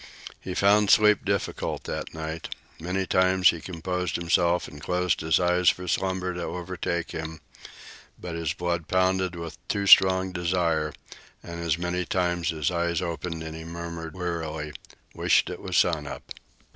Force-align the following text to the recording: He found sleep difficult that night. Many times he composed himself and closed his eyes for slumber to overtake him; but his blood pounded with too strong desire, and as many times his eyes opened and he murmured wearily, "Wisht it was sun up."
He 0.39 0.55
found 0.55 0.89
sleep 0.89 1.23
difficult 1.23 1.83
that 1.83 2.11
night. 2.11 2.55
Many 2.79 3.05
times 3.05 3.51
he 3.51 3.61
composed 3.61 4.15
himself 4.15 4.67
and 4.67 4.81
closed 4.81 5.21
his 5.21 5.39
eyes 5.39 5.69
for 5.69 5.87
slumber 5.87 6.33
to 6.33 6.41
overtake 6.41 7.11
him; 7.11 7.39
but 8.19 8.33
his 8.33 8.51
blood 8.53 8.87
pounded 8.87 9.35
with 9.35 9.59
too 9.67 9.85
strong 9.85 10.31
desire, 10.31 10.91
and 11.43 11.61
as 11.61 11.77
many 11.77 12.03
times 12.03 12.49
his 12.49 12.71
eyes 12.71 12.99
opened 12.99 13.43
and 13.43 13.55
he 13.55 13.63
murmured 13.63 14.15
wearily, 14.15 14.73
"Wisht 15.13 15.51
it 15.51 15.61
was 15.61 15.77
sun 15.77 16.07
up." 16.07 16.31